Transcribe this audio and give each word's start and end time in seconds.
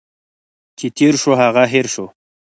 چي 0.77 0.87
تیر 0.97 1.13
شو، 1.21 1.31
هغه 1.41 1.63
هٻر 1.73 1.85
شو. 1.93 2.05